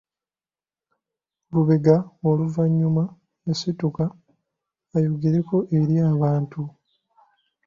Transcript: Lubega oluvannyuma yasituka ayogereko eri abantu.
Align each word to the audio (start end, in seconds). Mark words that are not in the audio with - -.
Lubega 1.51 1.95
oluvannyuma 2.29 3.03
yasituka 3.47 4.03
ayogereko 4.97 5.57
eri 5.79 5.95
abantu. 6.13 6.61